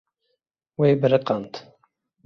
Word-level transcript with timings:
Wê 0.79 0.89
biriqand. 1.01 1.51